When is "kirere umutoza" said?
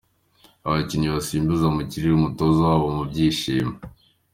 1.89-2.59